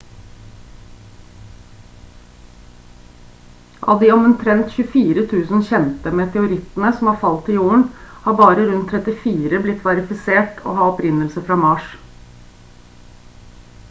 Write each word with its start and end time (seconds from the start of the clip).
av 3.95 3.99
de 4.05 4.09
omtrent 4.13 4.71
24 4.79 5.25
000 5.33 5.61
kjente 5.69 6.13
meteorittene 6.21 6.91
som 6.97 7.11
har 7.11 7.19
falt 7.27 7.45
til 7.51 7.59
jorden 7.61 7.85
har 8.27 8.39
bare 8.41 8.65
rundt 8.73 8.97
34 9.11 9.63
blitt 9.69 9.87
verifisert 9.91 10.65
å 10.67 10.75
ha 10.81 10.91
opprinnelse 10.97 11.45
fra 11.51 11.63
mars 11.69 11.95